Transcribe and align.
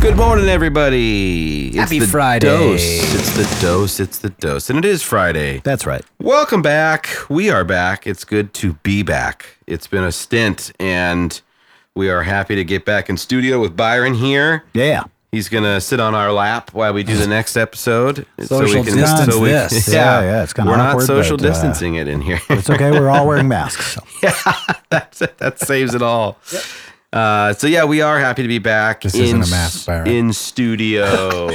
Good 0.00 0.16
morning, 0.16 0.48
everybody. 0.48 1.76
Happy 1.76 1.98
the 1.98 2.06
Friday. 2.06 2.46
Dose. 2.46 3.14
It's 3.14 3.36
the 3.36 3.60
dose. 3.60 4.00
It's 4.00 4.18
the 4.20 4.30
dose, 4.30 4.70
and 4.70 4.78
it 4.78 4.86
is 4.86 5.02
Friday. 5.02 5.60
That's 5.64 5.84
right. 5.84 6.02
Welcome 6.18 6.62
back. 6.62 7.10
We 7.28 7.50
are 7.50 7.64
back. 7.64 8.06
It's 8.06 8.24
good 8.24 8.54
to 8.54 8.72
be 8.82 9.02
back. 9.02 9.58
It's 9.66 9.86
been 9.86 10.02
a 10.02 10.12
stint, 10.12 10.72
and 10.80 11.38
we 11.94 12.08
are 12.08 12.22
happy 12.22 12.54
to 12.54 12.64
get 12.64 12.86
back 12.86 13.10
in 13.10 13.18
studio 13.18 13.60
with 13.60 13.76
Byron 13.76 14.14
here. 14.14 14.64
Yeah. 14.72 15.04
He's 15.30 15.50
gonna 15.50 15.78
sit 15.82 16.00
on 16.00 16.14
our 16.14 16.32
lap 16.32 16.72
while 16.72 16.94
we 16.94 17.02
do 17.02 17.18
the 17.18 17.26
next 17.26 17.58
episode. 17.58 18.24
Social 18.40 18.82
distance 18.82 19.36
this. 19.36 19.92
Yeah, 19.92 20.22
yeah, 20.22 20.42
it's 20.42 20.54
kinda 20.54 20.70
We're 20.70 20.78
not 20.78 21.02
social 21.02 21.36
but, 21.36 21.44
uh, 21.44 21.48
distancing 21.50 21.96
it 21.96 22.08
in 22.08 22.22
here. 22.22 22.40
It's 22.48 22.70
okay. 22.70 22.90
We're 22.92 23.10
all 23.10 23.26
wearing 23.26 23.46
masks. 23.46 23.94
So. 23.94 24.00
That's 24.88 25.20
it. 25.20 25.36
That 25.36 25.58
saves 25.58 25.94
it 25.94 26.00
all. 26.00 26.38
Uh, 27.12 27.54
so 27.54 27.66
yeah, 27.66 27.84
we 27.84 28.00
are 28.02 28.18
happy 28.18 28.42
to 28.42 28.48
be 28.48 28.58
back 28.58 29.00
This 29.02 29.14
in 29.14 29.40
isn't 29.42 29.88
a 29.88 30.04
in 30.08 30.32
studio. 30.32 31.50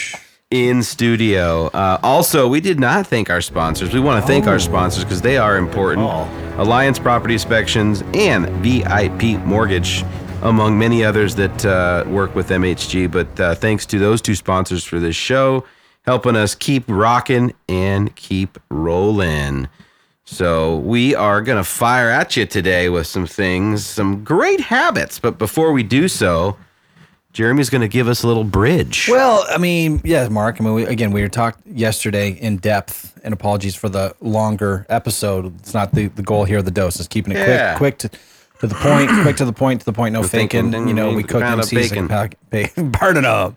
in 0.50 0.82
studio. 0.82 1.66
Uh, 1.66 1.98
also, 2.02 2.48
we 2.48 2.60
did 2.60 2.80
not 2.80 3.06
thank 3.06 3.28
our 3.28 3.40
sponsors. 3.40 3.92
We 3.92 4.00
want 4.00 4.22
to 4.22 4.26
thank 4.26 4.46
Oh. 4.46 4.50
our 4.52 4.58
sponsors 4.58 5.04
because 5.04 5.20
they 5.20 5.36
are 5.36 5.56
important. 5.56 6.06
Alliance 6.58 6.98
Property 6.98 7.34
Inspections 7.34 8.02
and 8.14 8.48
VIP 8.62 9.38
Mortgage, 9.44 10.04
among 10.42 10.78
many 10.78 11.04
others 11.04 11.34
that 11.34 11.64
uh, 11.66 12.04
work 12.06 12.34
with 12.34 12.48
MHG. 12.48 13.10
But 13.10 13.38
uh, 13.40 13.54
thanks 13.56 13.84
to 13.86 13.98
those 13.98 14.22
two 14.22 14.34
sponsors 14.36 14.84
for 14.84 15.00
this 15.00 15.16
show, 15.16 15.64
helping 16.02 16.36
us 16.36 16.54
keep 16.54 16.84
rocking 16.88 17.52
and 17.68 18.14
keep 18.16 18.58
rolling. 18.70 19.68
So 20.26 20.76
we 20.78 21.14
are 21.14 21.42
going 21.42 21.58
to 21.58 21.64
fire 21.64 22.08
at 22.10 22.36
you 22.36 22.46
today 22.46 22.88
with 22.88 23.06
some 23.06 23.26
things, 23.26 23.84
some 23.84 24.24
great 24.24 24.60
habits. 24.60 25.18
But 25.18 25.38
before 25.38 25.72
we 25.72 25.82
do 25.82 26.08
so, 26.08 26.56
Jeremy's 27.34 27.68
going 27.68 27.82
to 27.82 27.88
give 27.88 28.08
us 28.08 28.22
a 28.22 28.26
little 28.26 28.44
bridge. 28.44 29.08
Well, 29.10 29.44
I 29.50 29.58
mean, 29.58 30.00
yeah, 30.02 30.28
Mark. 30.28 30.60
I 30.60 30.64
mean, 30.64 30.74
we, 30.74 30.84
again, 30.86 31.10
we 31.10 31.20
were 31.20 31.28
talked 31.28 31.66
yesterday 31.66 32.30
in 32.30 32.56
depth, 32.56 33.18
and 33.22 33.34
apologies 33.34 33.74
for 33.74 33.88
the 33.88 34.14
longer 34.20 34.86
episode. 34.88 35.54
It's 35.58 35.74
not 35.74 35.92
the, 35.92 36.06
the 36.06 36.22
goal 36.22 36.44
here 36.44 36.62
the 36.62 36.70
dose. 36.70 36.98
It's 36.98 37.08
keeping 37.08 37.32
it 37.36 37.38
Yeah. 37.46 37.76
quick, 37.76 37.98
quick 37.98 38.10
to, 38.12 38.18
to 38.60 38.66
the 38.68 38.74
point, 38.76 39.10
quick 39.22 39.36
to 39.36 39.44
the 39.44 39.52
point, 39.52 39.80
to 39.80 39.84
the 39.86 39.92
point, 39.92 40.14
no 40.14 40.20
We're 40.22 40.28
faking. 40.28 40.70
thinking, 40.70 40.88
You 40.88 40.94
know, 40.94 41.12
we 41.12 41.22
mm, 41.22 41.28
cook 41.28 41.42
pound 41.42 41.60
in 41.60 41.66
season, 41.66 42.06
bacon. 42.06 42.08
pack, 42.08 42.36
ba- 42.76 42.82
burn 42.98 43.18
it 43.18 43.24
up, 43.26 43.56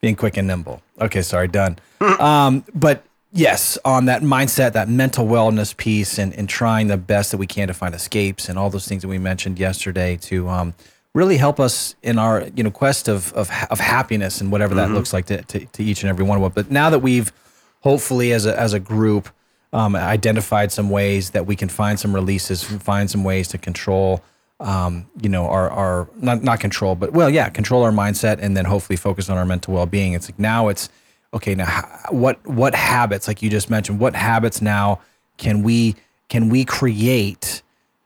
being 0.00 0.14
quick 0.14 0.36
and 0.36 0.46
nimble. 0.46 0.82
Okay, 1.00 1.22
sorry, 1.22 1.48
done. 1.48 1.78
um, 2.20 2.64
but 2.74 3.02
yes, 3.36 3.78
on 3.84 4.06
that 4.06 4.22
mindset, 4.22 4.72
that 4.72 4.88
mental 4.88 5.26
wellness 5.26 5.76
piece, 5.76 6.18
and, 6.18 6.34
and 6.34 6.48
trying 6.48 6.88
the 6.88 6.96
best 6.96 7.30
that 7.30 7.36
we 7.36 7.46
can 7.46 7.68
to 7.68 7.74
find 7.74 7.94
escapes 7.94 8.48
and 8.48 8.58
all 8.58 8.70
those 8.70 8.88
things 8.88 9.02
that 9.02 9.08
we 9.08 9.18
mentioned 9.18 9.58
yesterday 9.58 10.16
to 10.16 10.48
um, 10.48 10.74
really 11.14 11.36
help 11.36 11.60
us 11.60 11.94
in 12.02 12.18
our 12.18 12.48
you 12.54 12.62
know 12.62 12.70
quest 12.70 13.08
of 13.08 13.32
of, 13.34 13.50
of 13.70 13.80
happiness 13.80 14.40
and 14.40 14.50
whatever 14.50 14.74
that 14.74 14.90
looks 14.90 15.12
like 15.12 15.26
to, 15.26 15.42
to, 15.42 15.64
to 15.66 15.84
each 15.84 16.02
and 16.02 16.10
every 16.10 16.24
one 16.24 16.38
of 16.38 16.44
us. 16.44 16.52
But 16.54 16.70
now 16.70 16.90
that 16.90 17.00
we've 17.00 17.32
hopefully 17.80 18.32
as 18.32 18.46
a 18.46 18.58
as 18.58 18.72
a 18.72 18.80
group 18.80 19.28
um, 19.72 19.94
identified 19.94 20.72
some 20.72 20.90
ways 20.90 21.30
that 21.30 21.46
we 21.46 21.56
can 21.56 21.68
find 21.68 22.00
some 22.00 22.14
releases, 22.14 22.62
find 22.62 23.10
some 23.10 23.24
ways 23.24 23.48
to 23.48 23.58
control. 23.58 24.22
Um, 24.58 25.06
you 25.20 25.28
know, 25.28 25.46
our 25.48 25.70
our 25.70 26.08
not 26.16 26.42
not 26.42 26.60
control, 26.60 26.94
but 26.94 27.12
well, 27.12 27.28
yeah, 27.28 27.50
control 27.50 27.82
our 27.82 27.90
mindset, 27.90 28.38
and 28.40 28.56
then 28.56 28.64
hopefully 28.64 28.96
focus 28.96 29.28
on 29.28 29.36
our 29.36 29.44
mental 29.44 29.74
well 29.74 29.84
being. 29.84 30.14
It's 30.14 30.30
like 30.30 30.38
now 30.38 30.68
it's 30.68 30.88
okay. 31.36 31.54
Now, 31.54 31.66
what 32.10 32.44
what 32.46 32.74
habits, 32.74 33.28
like 33.28 33.42
you 33.42 33.50
just 33.50 33.70
mentioned, 33.70 34.00
what 34.00 34.14
habits 34.14 34.60
now 34.60 35.00
can 35.38 35.62
we 35.62 35.94
can 36.28 36.48
we 36.48 36.64
create 36.64 37.62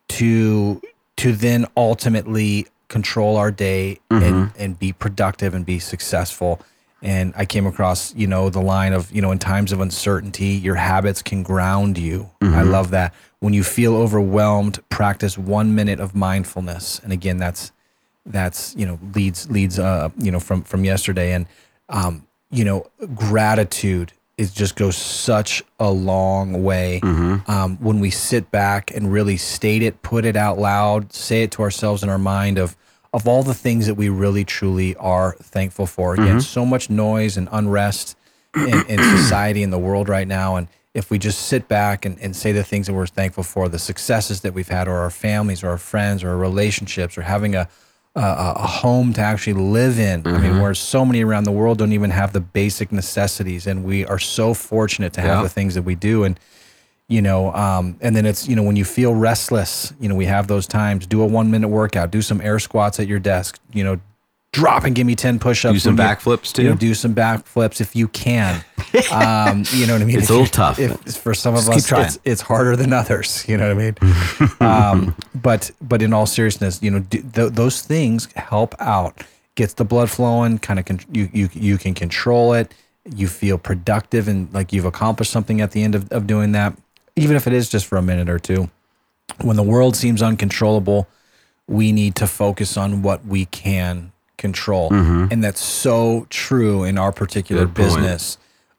to 0.09 0.81
to 1.17 1.33
then 1.33 1.67
ultimately 1.77 2.67
control 2.89 3.37
our 3.37 3.51
day 3.51 3.99
and 4.11 4.51
and 4.59 4.79
be 4.79 4.93
productive 4.93 5.55
and 5.55 5.65
be 5.65 5.79
successful? 5.79 6.61
And 7.03 7.33
i 7.35 7.47
came 7.47 7.67
across 7.67 8.15
you 8.15 8.27
know 8.27 8.51
the 8.51 8.61
line 8.61 8.93
of 8.93 9.11
you 9.11 9.23
know 9.23 9.33
in 9.33 9.39
times 9.39 9.73
of 9.73 9.81
uncertainty 9.81 10.49
your 10.49 10.75
habits 10.75 11.23
can 11.23 11.43
ground 11.43 11.97
you. 11.97 12.29
I 12.43 12.63
love 12.63 12.91
that. 12.91 13.15
When 13.39 13.55
you 13.55 13.65
feel 13.65 13.97
overwhelmed 13.97 14.81
practice 14.91 15.39
1 15.39 15.75
minute 15.75 15.99
of 15.99 16.15
mindfulness. 16.15 17.01
And 17.03 17.11
again 17.13 17.39
that's 17.39 17.73
that's 18.27 18.77
you 18.77 18.85
know 18.87 18.99
leads 19.15 19.49
leads 19.51 19.79
uh 19.79 20.11
you 20.19 20.31
know 20.31 20.41
from 20.41 20.63
from 20.63 20.85
yesterday. 20.85 21.33
And 21.33 21.47
um 21.89 22.27
you 22.51 22.65
know 22.65 22.87
gratitude 23.15 24.13
is 24.37 24.53
just 24.53 24.75
goes 24.75 24.97
such 24.97 25.63
a 25.79 25.91
long 25.91 26.63
way. 26.63 27.01
Um, 27.47 27.77
when 27.79 28.01
we 28.01 28.11
sit 28.11 28.51
back 28.51 28.91
and 28.95 29.13
really 29.13 29.37
state 29.37 29.83
it 29.83 30.03
put 30.03 30.25
it 30.25 30.37
out 30.37 30.59
loud 30.59 31.13
say 31.13 31.43
it 31.43 31.51
to 31.53 31.63
ourselves 31.63 32.03
in 32.03 32.09
our 32.09 32.19
mind 32.19 32.59
of 32.59 32.77
of 33.13 33.27
all 33.27 33.43
the 33.43 33.55
things 33.55 33.87
that 33.87 33.95
we 33.95 34.09
really 34.09 34.45
truly 34.45 34.95
are 34.97 35.35
thankful 35.43 35.87
for. 35.87 36.15
Again 36.15 36.41
so 36.41 36.65
much 36.65 36.89
noise 36.91 37.37
and 37.37 37.49
unrest 37.53 38.17
in, 38.55 38.87
in 38.89 38.99
society 39.17 39.63
in 39.63 39.71
the 39.71 39.79
world 39.79 40.09
right 40.09 40.27
now. 40.29 40.57
And 40.57 40.69
if 40.95 41.11
we 41.11 41.19
just 41.19 41.43
sit 41.47 41.69
back 41.69 42.05
and, 42.05 42.19
and 42.21 42.35
say 42.35 42.53
the 42.53 42.65
things 42.65 42.87
that 42.87 42.95
we're 42.95 43.07
thankful 43.07 43.45
for 43.45 43.69
the 43.69 43.79
successes 43.79 44.41
that 44.41 44.55
we've 44.55 44.69
had 44.69 44.89
or 44.89 44.99
our 44.99 45.11
families 45.11 45.63
or 45.63 45.69
our 45.71 45.79
friends 45.79 46.25
or 46.25 46.31
our 46.31 46.37
relationships 46.37 47.17
or 47.17 47.23
having 47.23 47.55
a 47.55 47.69
a, 48.17 48.53
a 48.57 48.67
home 48.67 49.13
to 49.15 49.21
actually 49.21 49.53
live 49.55 49.99
in. 49.99 50.27
I 50.27 50.39
mean, 50.39 50.61
where 50.61 50.75
so 50.75 51.05
many 51.05 51.23
around 51.25 51.45
the 51.45 51.53
world 51.53 51.79
don't 51.79 51.93
even 51.93 52.11
have 52.11 52.33
the 52.33 52.41
basic 52.41 52.91
necessities, 52.93 53.67
and 53.67 53.85
we 53.85 54.05
are 54.07 54.19
so 54.19 54.53
fortunate 54.55 55.13
to 55.15 55.21
have 55.21 55.39
Yeah. 55.39 55.43
the 55.43 55.49
things 55.49 55.75
that 55.75 55.83
we 55.83 55.95
do. 55.95 56.25
And 56.25 56.39
you 57.09 57.21
know, 57.23 57.53
um, 57.55 57.97
and 58.01 58.15
then 58.15 58.25
it's 58.27 58.47
you 58.49 58.55
know 58.57 58.63
when 58.63 58.77
you 58.77 58.85
feel 58.85 59.15
restless, 59.15 59.93
you 60.01 60.09
know, 60.09 60.15
we 60.15 60.27
have 60.27 60.47
those 60.47 60.67
times. 60.67 61.07
Do 61.07 61.23
a 61.23 61.27
one 61.27 61.51
minute 61.51 61.69
workout. 61.69 62.11
Do 62.11 62.23
some 62.23 62.41
air 62.41 62.59
squats 62.59 63.01
at 63.01 63.07
your 63.09 63.19
desk. 63.19 63.59
You 63.73 63.83
know, 63.85 64.01
drop 64.53 64.85
and 64.85 64.95
give 64.95 65.07
me 65.07 65.15
ten 65.17 65.39
push 65.39 65.65
ups. 65.65 65.75
Do 65.75 65.79
some 65.81 65.97
backflips, 65.97 66.53
too? 66.53 66.63
You 66.63 66.69
know, 66.71 66.77
do 66.77 66.95
some 66.95 67.15
backflips 67.15 67.81
if 67.81 67.95
you 67.97 68.07
can. 68.09 68.65
um, 69.13 69.65
you 69.73 69.87
know 69.87 69.95
what 69.95 70.03
I 70.03 70.05
mean? 70.05 70.17
It's 70.17 70.25
If 70.25 70.31
a 70.31 70.33
little 70.33 70.47
tough. 70.47 70.79
If, 70.79 71.17
for 71.17 71.35
some 71.35 71.55
of 71.55 71.69
us, 71.69 71.85
it's, 72.07 72.19
it's 72.25 72.41
harder 72.41 72.77
than 72.77 72.93
others. 72.93 73.45
You 73.49 73.57
know 73.57 73.75
what 73.75 73.95
I 74.01 74.49
mean? 74.49 74.51
um, 74.61 75.15
but 75.35 75.71
but 75.81 76.03
in 76.03 76.13
all 76.13 76.27
seriousness, 76.27 76.83
you 76.83 76.91
know, 76.91 77.01
do, 77.01 77.23
th- 77.23 77.53
those 77.53 77.83
things 77.83 78.29
help 78.37 78.75
out. 78.81 79.23
Gets 79.55 79.75
the 79.75 79.85
blood 79.85 80.11
flowing. 80.11 80.59
Kind 80.59 80.79
of 80.79 80.87
con- 80.87 81.01
you 81.13 81.29
you 81.33 81.49
you 81.53 81.79
can 81.79 81.95
control 81.95 82.53
it. 82.55 82.75
You 83.05 83.29
feel 83.29 83.59
productive 83.59 84.29
and 84.29 84.53
like 84.53 84.73
you've 84.73 84.85
accomplished 84.85 85.31
something 85.33 85.61
at 85.61 85.73
the 85.73 85.83
end 85.83 85.95
of, 85.95 86.11
of 86.13 86.27
doing 86.27 86.53
that, 86.53 86.77
even 87.17 87.37
if 87.37 87.47
it 87.47 87.53
is 87.53 87.69
just 87.69 87.87
for 87.87 87.97
a 87.97 88.03
minute 88.03 88.29
or 88.29 88.39
two. 88.39 88.71
When 89.41 89.57
the 89.57 89.63
world 89.63 89.97
seems 89.97 90.23
uncontrollable, 90.23 91.07
we 91.67 91.93
need 91.93 92.15
to 92.17 92.27
focus 92.27 92.77
on 92.77 93.03
what 93.03 93.25
we 93.25 93.47
can 93.47 94.13
control. 94.37 94.93
And 94.93 95.43
that's 95.45 95.61
so 95.61 96.27
true 96.31 96.83
in 96.85 96.99
our 96.99 97.13
particular 97.13 97.67
Good 97.67 97.75
point. 97.91 98.03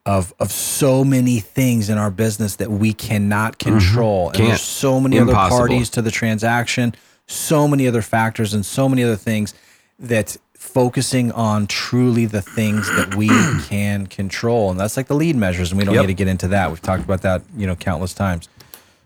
Of 0.05 0.33
of 0.39 0.51
so 0.51 1.03
many 1.03 1.39
things 1.39 1.89
in 1.89 1.97
our 1.97 2.09
business 2.11 2.55
that 2.57 2.71
we 2.71 2.93
cannot 2.93 3.59
control. 3.59 4.27
And 4.29 4.37
Can't. 4.37 4.47
there's 4.49 4.61
so 4.61 4.99
many 4.99 5.19
other 5.19 5.33
parties 5.33 5.89
to 5.91 6.01
the 6.01 6.11
transaction, 6.11 6.95
so 7.27 7.67
many 7.67 7.87
other 7.87 8.01
factors 8.01 8.53
and 8.53 8.65
so 8.65 8.89
many 8.89 9.03
other 9.03 9.15
things 9.15 9.53
that 9.99 10.37
focusing 10.55 11.31
on 11.31 11.67
truly 11.67 12.25
the 12.25 12.41
things 12.41 12.87
that 12.87 13.15
we 13.15 13.27
can 13.67 14.07
control. 14.07 14.71
And 14.71 14.79
that's 14.79 14.95
like 14.97 15.07
the 15.07 15.15
lead 15.15 15.35
measures. 15.35 15.71
And 15.71 15.79
we 15.79 15.85
don't 15.85 15.95
Yep. 15.95 16.01
need 16.03 16.07
to 16.07 16.13
get 16.13 16.27
into 16.27 16.47
that. 16.49 16.69
We've 16.69 16.81
talked 16.81 17.03
about 17.03 17.21
that, 17.21 17.41
you 17.57 17.65
know, 17.67 17.75
countless 17.75 18.13
times. 18.13 18.47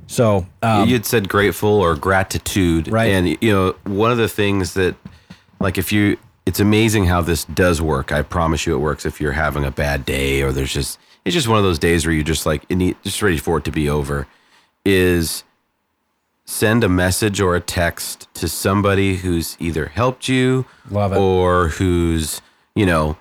So 0.08 0.46
um, 0.62 0.88
you 0.88 0.94
had 0.96 1.06
said 1.06 1.28
grateful 1.30 1.70
or 1.70 1.96
gratitude, 1.96 2.88
Right. 2.90 3.12
And 3.12 3.38
you 3.42 3.52
know, 3.52 3.76
one 3.86 4.12
of 4.12 4.18
the 4.18 4.28
things 4.28 4.74
that, 4.76 4.96
like, 5.60 5.78
if 5.78 5.92
you, 5.92 6.18
it's 6.46 6.60
amazing 6.60 7.06
how 7.06 7.22
this 7.22 7.46
does 7.46 7.82
work. 7.82 8.12
I 8.12 8.22
promise 8.22 8.66
you, 8.66 8.76
it 8.76 8.80
works. 8.80 9.06
If 9.06 9.20
you're 9.20 9.32
having 9.32 9.64
a 9.64 9.72
bad 9.72 10.06
day 10.06 10.42
or 10.42 10.52
there's 10.52 10.74
just, 10.74 11.00
it's 11.24 11.34
just 11.34 11.48
one 11.48 11.58
of 11.58 11.64
those 11.64 11.80
days 11.80 12.06
where 12.06 12.14
you 12.14 12.24
just 12.24 12.46
like, 12.46 12.70
need, 12.70 12.96
just 13.04 13.22
ready 13.22 13.38
for 13.38 13.58
it 13.58 13.64
to 13.66 13.72
be 13.72 13.90
over. 13.90 14.28
Is 14.86 15.44
send 16.46 16.84
a 16.84 16.90
message 16.90 17.42
or 17.42 17.56
a 17.56 17.60
text 17.60 18.28
to 18.36 18.48
somebody 18.48 19.16
who's 19.18 19.58
either 19.60 19.88
helped 19.88 20.28
you, 20.30 20.66
Love 20.92 21.12
it. 21.14 21.18
or 21.18 21.70
who's 21.70 22.42
you 22.76 22.86
know 22.86 23.18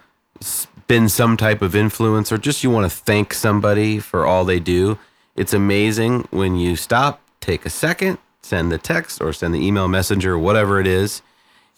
been 0.87 1.09
some 1.09 1.39
type 1.39 1.63
of 1.63 1.75
influence, 1.75 2.31
or 2.31 2.37
just 2.37 2.63
you 2.63 2.69
want 2.69 2.91
to 2.91 2.95
thank 2.95 3.33
somebody 3.33 3.99
for 3.99 4.27
all 4.27 4.45
they 4.45 4.61
do. 4.61 4.99
It's 5.37 5.55
amazing 5.55 6.29
when 6.31 6.57
you 6.57 6.77
stop, 6.77 7.23
take 7.41 7.65
a 7.65 7.71
second, 7.71 8.19
send 8.43 8.71
the 8.71 8.77
text 8.77 9.23
or 9.23 9.33
send 9.33 9.55
the 9.55 9.67
email 9.67 9.89
messenger, 9.89 10.39
whatever 10.39 10.79
it 10.79 10.87
is, 10.87 11.23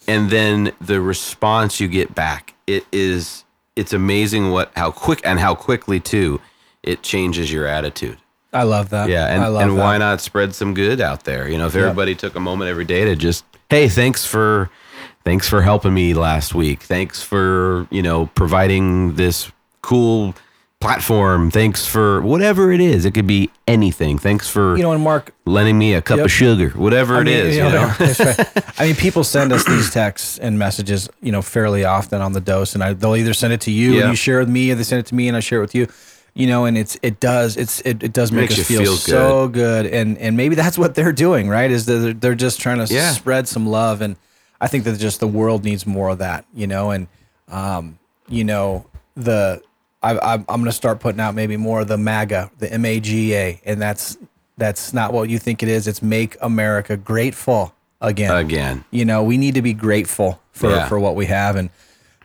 and 0.07 0.29
then 0.29 0.71
the 0.79 1.01
response 1.01 1.79
you 1.79 1.87
get 1.87 2.15
back. 2.15 2.53
It 2.65 2.85
is 2.91 3.43
it's 3.75 3.93
amazing 3.93 4.51
what 4.51 4.71
how 4.75 4.91
quick 4.91 5.21
and 5.23 5.39
how 5.39 5.55
quickly 5.55 5.99
too 5.99 6.41
it 6.83 7.03
changes 7.03 7.51
your 7.51 7.67
attitude. 7.67 8.17
I 8.53 8.63
love 8.63 8.89
that. 8.89 9.09
Yeah, 9.09 9.27
and, 9.27 9.43
I 9.43 9.47
love 9.47 9.61
and 9.63 9.77
that. 9.77 9.81
why 9.81 9.97
not 9.97 10.21
spread 10.21 10.55
some 10.55 10.73
good 10.73 11.01
out 11.01 11.25
there? 11.25 11.49
You 11.49 11.57
know, 11.57 11.67
if 11.67 11.75
everybody 11.75 12.15
took 12.15 12.35
a 12.35 12.39
moment 12.39 12.69
every 12.69 12.85
day 12.85 13.05
to 13.05 13.15
just, 13.15 13.43
hey, 13.69 13.89
thanks 13.89 14.25
for 14.25 14.69
thanks 15.25 15.47
for 15.49 15.61
helping 15.61 15.93
me 15.93 16.13
last 16.13 16.55
week. 16.55 16.83
Thanks 16.83 17.21
for, 17.21 17.87
you 17.91 18.01
know, 18.01 18.27
providing 18.27 19.15
this 19.15 19.51
cool 19.81 20.33
platform. 20.79 21.49
Thanks 21.49 21.85
for 21.87 22.21
whatever 22.21 22.71
it 22.71 22.79
is. 22.79 23.05
It 23.05 23.13
could 23.13 23.25
be 23.27 23.49
anything. 23.67 24.17
Thanks 24.19 24.47
for 24.47 24.77
You 24.77 24.83
know, 24.83 24.91
and 24.91 25.03
Mark, 25.03 25.33
lending 25.45 25.77
me 25.77 25.93
a 25.93 26.01
cup 26.01 26.17
Yep. 26.17 26.25
of 26.25 26.31
sugar. 26.31 26.69
Whatever 26.69 27.15
I 27.17 27.21
it 27.21 27.23
mean, 27.25 27.33
is. 27.37 27.55
you 27.57 27.63
know, 27.63 27.71
know? 27.71 27.93
right. 27.99 28.79
I 28.79 28.85
mean, 28.85 28.95
people 28.95 29.23
send 29.35 29.51
us 29.51 29.65
these 29.65 29.89
texts 29.91 30.37
and 30.37 30.59
messages, 30.59 31.09
you 31.21 31.31
know, 31.31 31.41
fairly 31.41 31.83
often 31.83 32.21
on 32.21 32.33
the 32.33 32.41
dose, 32.41 32.75
and 32.75 32.83
I, 32.83 32.93
they'll 32.93 33.15
either 33.15 33.33
send 33.33 33.53
it 33.53 33.61
to 33.61 33.71
you 33.71 33.93
Yeah. 33.93 34.01
and 34.01 34.09
you 34.11 34.15
share 34.15 34.37
it 34.37 34.41
with 34.43 34.49
me, 34.49 34.71
or 34.71 34.75
they 34.75 34.83
send 34.83 34.99
it 34.99 35.07
to 35.07 35.15
me 35.15 35.27
and 35.27 35.35
I 35.35 35.39
share 35.39 35.59
it 35.59 35.61
with 35.61 35.75
you. 35.75 35.87
You 36.35 36.45
know, 36.45 36.65
and 36.65 36.77
it's 36.77 36.95
it 37.01 37.19
does 37.19 37.57
it's 37.57 37.79
it, 37.81 38.03
it 38.03 38.13
does 38.13 38.31
make 38.31 38.51
Makes 38.51 38.59
us 38.59 38.67
feel, 38.67 38.81
feel 38.81 38.95
so 38.95 39.47
good, 39.47 39.87
and 39.87 40.19
and 40.19 40.37
maybe 40.37 40.53
that's 40.53 40.77
what 40.77 40.93
they're 40.93 41.11
doing, 41.11 41.49
right? 41.49 41.71
Is 41.71 41.87
that 41.87 41.93
they're, 41.97 42.13
they're 42.13 42.35
just 42.35 42.59
trying 42.61 42.85
to 42.85 42.93
Yeah. 42.93 43.09
spread 43.13 43.47
some 43.47 43.65
love, 43.65 44.01
and 44.01 44.17
I 44.61 44.67
think 44.67 44.83
that 44.83 44.99
just 44.99 45.19
the 45.19 45.27
world 45.27 45.63
needs 45.63 45.87
more 45.87 46.09
of 46.09 46.19
that, 46.19 46.45
you 46.53 46.67
know, 46.67 46.91
and 46.91 47.07
um, 47.51 47.97
you 48.29 48.43
know 48.43 48.85
the 49.15 49.63
I, 50.15 50.17
I 50.17 50.33
I'm 50.35 50.45
going 50.45 50.65
to 50.65 50.71
start 50.71 50.99
putting 50.99 51.19
out 51.21 51.35
maybe 51.35 51.57
more 51.57 51.81
of 51.81 51.87
the 51.87 51.97
MAGA, 51.97 52.51
the 52.59 52.71
M 52.71 52.85
A 52.85 52.99
G 52.99 53.35
A, 53.35 53.61
and 53.65 53.81
that's 53.81 54.17
that's 54.57 54.93
not 54.93 55.13
what 55.13 55.29
you 55.29 55.37
think 55.39 55.61
it 55.63 55.69
is. 55.69 55.87
It's 55.87 56.01
make 56.01 56.37
America 56.41 56.97
grateful 56.97 57.73
again. 58.01 58.35
Again. 58.35 58.85
You 58.91 59.05
know, 59.05 59.23
we 59.23 59.37
need 59.37 59.55
to 59.55 59.61
be 59.61 59.73
grateful 59.73 60.41
for 60.51 60.69
Yeah. 60.71 60.87
for 60.87 60.99
what 60.99 61.15
we 61.15 61.25
have, 61.27 61.55
and 61.55 61.69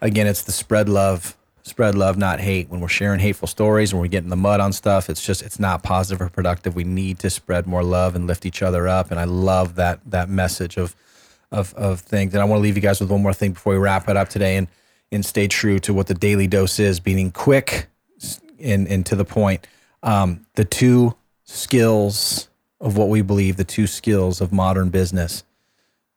again, 0.01 0.27
it's 0.27 0.43
the 0.43 0.53
spread 0.53 0.89
love, 0.89 1.37
spread 1.63 1.95
love, 1.95 2.17
not 2.17 2.41
hate. 2.41 2.71
When 2.71 2.81
we're 2.81 2.89
sharing 2.89 3.21
hateful 3.21 3.49
stories 3.49 3.93
and 3.93 4.01
we're 4.01 4.09
getting 4.09 4.31
the 4.31 4.37
mud 4.37 4.61
on 4.61 4.73
stuff, 4.73 5.11
it's 5.11 5.25
just 5.25 5.43
it's 5.43 5.59
not 5.59 5.83
positive 5.83 6.21
or 6.21 6.29
productive. 6.31 6.75
We 6.75 6.85
need 6.85 7.19
to 7.21 7.31
spread 7.31 7.67
more 7.67 7.83
love 7.85 8.15
and 8.17 8.27
lift 8.27 8.47
each 8.47 8.63
other 8.63 8.89
up, 8.89 9.11
and 9.11 9.19
I 9.21 9.25
love 9.25 9.75
that 9.77 10.01
that 10.07 10.29
message 10.29 10.77
of 10.77 10.95
of 11.51 11.75
of 11.75 12.01
things. 12.01 12.33
And 12.35 12.41
I 12.43 12.45
want 12.47 12.59
to 12.61 12.63
leave 12.63 12.77
you 12.77 12.83
guys 12.83 13.01
with 13.01 13.11
one 13.11 13.23
more 13.23 13.35
thing 13.35 13.53
before 13.53 13.75
we 13.75 13.79
wrap 13.79 14.09
it 14.09 14.17
up 14.17 14.29
today, 14.29 14.57
and 14.57 14.69
and 15.13 15.25
stay 15.25 15.47
true 15.47 15.79
to 15.81 15.95
what 15.95 16.07
the 16.07 16.15
daily 16.15 16.47
dose 16.47 16.79
is, 16.79 16.99
being 16.99 17.31
quick 17.31 17.89
and 18.61 18.89
and 18.89 19.07
to 19.07 19.17
the 19.17 19.25
point. 19.25 19.67
Um, 20.03 20.47
the 20.55 20.65
two 20.65 21.15
skills 21.45 22.49
of 22.81 22.97
what 22.97 23.09
we 23.09 23.23
believe, 23.23 23.57
the 23.57 23.65
two 23.65 23.87
skills 23.87 24.41
of 24.41 24.53
modern 24.53 24.89
business: 24.89 25.45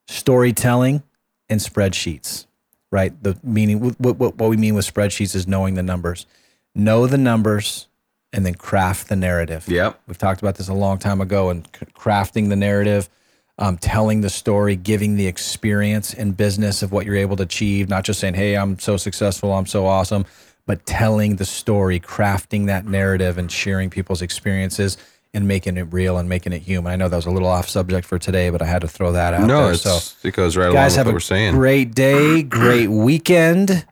storytelling 0.07 1.03
and 1.49 1.59
spreadsheets. 1.59 2.45
Right. 2.91 3.21
The 3.21 3.37
meaning 3.43 3.79
what 3.81 3.99
what 3.99 4.35
what 4.37 4.49
we 4.49 4.57
mean 4.57 4.75
with 4.75 4.91
spreadsheets 4.91 5.35
is 5.35 5.47
knowing 5.47 5.75
the 5.75 5.83
numbers. 5.83 6.25
Know 6.73 7.07
the 7.07 7.17
numbers 7.17 7.87
and 8.35 8.45
then 8.45 8.55
craft 8.55 9.07
the 9.07 9.15
narrative. 9.15 9.65
Yep. 9.67 9.99
We've 10.07 10.17
talked 10.17 10.41
about 10.41 10.55
this 10.55 10.67
a 10.67 10.73
long 10.73 10.97
time 10.97 11.21
ago 11.21 11.49
and 11.49 11.67
c- 11.79 11.85
crafting 11.97 12.49
the 12.49 12.55
narrative, 12.57 13.09
um, 13.57 13.77
telling 13.77 14.21
the 14.21 14.29
story, 14.29 14.75
giving 14.75 15.15
the 15.15 15.27
experience 15.27 16.13
and 16.13 16.35
business 16.35 16.83
of 16.83 16.91
what 16.91 17.05
you're 17.05 17.15
able 17.15 17.35
to 17.37 17.43
achieve, 17.43 17.87
not 17.89 18.03
just 18.03 18.19
saying, 18.19 18.33
hey, 18.33 18.55
I'm 18.57 18.77
so 18.79 18.97
successful, 18.97 19.53
I'm 19.53 19.65
so 19.65 19.85
awesome, 19.85 20.25
but 20.65 20.85
telling 20.85 21.37
the 21.37 21.45
story, 21.45 21.99
crafting 21.99 22.65
that 22.67 22.85
narrative 22.85 23.37
and 23.37 23.51
sharing 23.51 23.89
people's 23.89 24.21
experiences 24.21 24.97
and 25.33 25.47
making 25.47 25.77
it 25.77 25.83
real 25.91 26.17
and 26.17 26.27
making 26.29 26.53
it 26.53 26.61
human. 26.61 26.91
I 26.91 26.95
know 26.95 27.07
that 27.09 27.15
was 27.15 27.25
a 27.25 27.31
little 27.31 27.47
off 27.49 27.67
subject 27.69 28.05
for 28.07 28.17
today, 28.17 28.49
but 28.49 28.61
I 28.61 28.65
had 28.65 28.81
to 28.81 28.87
throw 28.87 29.11
that 29.13 29.33
out 29.33 29.47
No, 29.47 29.63
there. 29.65 29.73
it's, 29.73 29.81
So, 29.83 29.99
it 30.27 30.33
goes 30.33 30.55
right 30.57 30.71
guys, 30.71 30.93
along 30.93 30.97
have 30.97 31.05
with 31.07 31.07
what 31.07 31.13
we're 31.15 31.19
saying. 31.21 31.53
great 31.53 31.93
day, 31.95 32.41
great 32.43 32.87
weekend. 32.87 33.85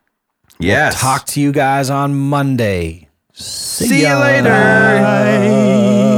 yes. 0.60 1.00
Talk 1.00 1.25
to 1.27 1.42
you 1.42 1.51
guys 1.51 1.89
on 1.89 2.15
Monday. 2.15 3.07
See 3.33 4.01
you 4.01 4.13
later. 4.15 4.50
Bye. 4.50 6.12